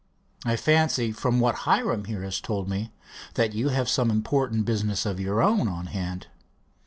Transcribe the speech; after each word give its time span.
I 0.45 0.55
fancy, 0.55 1.11
from 1.11 1.39
what 1.39 1.53
Hiram 1.69 2.05
here 2.05 2.23
has 2.23 2.41
told 2.41 2.67
me, 2.67 2.91
that 3.35 3.53
you 3.53 3.69
have 3.69 3.87
some 3.87 4.09
important 4.09 4.65
business 4.65 5.05
of 5.05 5.19
your 5.19 5.43
own 5.43 5.67
on 5.67 5.85
hand." 5.85 6.25